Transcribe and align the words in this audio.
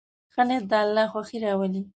ښه 0.33 0.43
نیت 0.47 0.63
د 0.71 0.73
الله 0.83 1.05
خوښي 1.11 1.37
راولي. 1.43 1.81